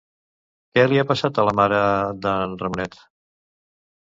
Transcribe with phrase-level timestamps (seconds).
[0.77, 1.83] Què li ha passat a la mare
[2.27, 2.99] d'en Ramonet?